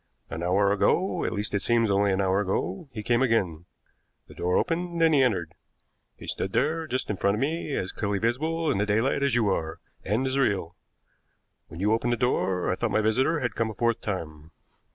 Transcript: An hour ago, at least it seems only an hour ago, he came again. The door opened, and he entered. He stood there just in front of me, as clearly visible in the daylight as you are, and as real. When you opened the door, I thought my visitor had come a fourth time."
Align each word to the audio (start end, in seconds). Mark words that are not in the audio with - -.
An 0.31 0.41
hour 0.41 0.71
ago, 0.71 1.23
at 1.25 1.31
least 1.31 1.53
it 1.53 1.59
seems 1.61 1.91
only 1.91 2.11
an 2.11 2.21
hour 2.21 2.39
ago, 2.41 2.89
he 2.91 3.03
came 3.03 3.21
again. 3.21 3.65
The 4.27 4.33
door 4.33 4.57
opened, 4.57 4.99
and 4.99 5.13
he 5.13 5.21
entered. 5.21 5.53
He 6.17 6.25
stood 6.25 6.53
there 6.53 6.87
just 6.87 7.11
in 7.11 7.17
front 7.17 7.35
of 7.35 7.39
me, 7.39 7.75
as 7.75 7.91
clearly 7.91 8.17
visible 8.17 8.71
in 8.71 8.79
the 8.79 8.87
daylight 8.87 9.21
as 9.21 9.35
you 9.35 9.49
are, 9.49 9.79
and 10.03 10.25
as 10.25 10.39
real. 10.39 10.75
When 11.67 11.79
you 11.79 11.93
opened 11.93 12.13
the 12.13 12.17
door, 12.17 12.71
I 12.71 12.75
thought 12.75 12.89
my 12.89 13.01
visitor 13.01 13.41
had 13.41 13.53
come 13.53 13.69
a 13.69 13.75
fourth 13.75 14.01
time." 14.01 14.49